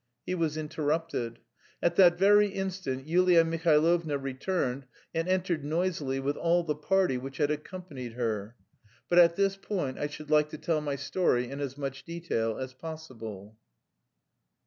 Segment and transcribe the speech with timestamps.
[0.25, 1.37] He was interrupted.
[1.79, 7.37] At that very instant Yulia Mihailovna returned and entered noisily with all the party which
[7.37, 8.55] had accompanied her.
[9.09, 12.57] But at this point I should like to tell my story in as much detail
[12.57, 13.55] as possible.